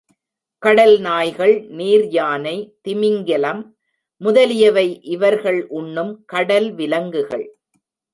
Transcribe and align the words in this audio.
கடல் 0.63 0.99
நாய்கள், 0.99 1.65
நீர் 1.69 2.05
யானை, 2.07 2.55
திமிங்கிலம் 2.81 3.61
முதலியவை 4.21 5.01
இவர்கள் 5.01 5.67
உண்ணும் 5.67 6.25
கடல் 6.25 6.73
விலங்குகள். 6.73 7.45